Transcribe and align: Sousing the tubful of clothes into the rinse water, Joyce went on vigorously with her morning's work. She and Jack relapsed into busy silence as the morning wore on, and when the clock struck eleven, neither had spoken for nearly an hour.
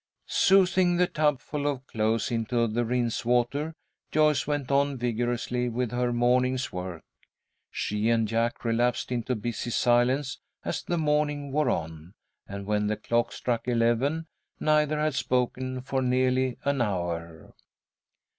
Sousing 0.25 0.97
the 0.97 1.05
tubful 1.05 1.67
of 1.67 1.85
clothes 1.85 2.31
into 2.31 2.65
the 2.65 2.83
rinse 2.83 3.23
water, 3.23 3.75
Joyce 4.11 4.47
went 4.47 4.71
on 4.71 4.97
vigorously 4.97 5.69
with 5.69 5.91
her 5.91 6.11
morning's 6.11 6.73
work. 6.73 7.03
She 7.69 8.09
and 8.09 8.27
Jack 8.27 8.65
relapsed 8.65 9.11
into 9.11 9.35
busy 9.35 9.69
silence 9.69 10.39
as 10.65 10.81
the 10.81 10.97
morning 10.97 11.51
wore 11.51 11.69
on, 11.69 12.15
and 12.47 12.65
when 12.65 12.87
the 12.87 12.97
clock 12.97 13.31
struck 13.31 13.67
eleven, 13.67 14.25
neither 14.59 14.99
had 14.99 15.13
spoken 15.13 15.81
for 15.81 16.01
nearly 16.01 16.57
an 16.63 16.81
hour. 16.81 17.53